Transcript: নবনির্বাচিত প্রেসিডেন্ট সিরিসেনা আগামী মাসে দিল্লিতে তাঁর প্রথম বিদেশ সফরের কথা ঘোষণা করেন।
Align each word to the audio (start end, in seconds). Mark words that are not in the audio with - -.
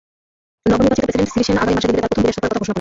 নবনির্বাচিত 0.71 1.03
প্রেসিডেন্ট 1.05 1.31
সিরিসেনা 1.33 1.61
আগামী 1.63 1.75
মাসে 1.77 1.87
দিল্লিতে 1.87 2.01
তাঁর 2.01 2.07
প্রথম 2.09 2.19
বিদেশ 2.25 2.35
সফরের 2.37 2.43
কথা 2.45 2.57
ঘোষণা 2.59 2.65
করেন। 2.65 2.69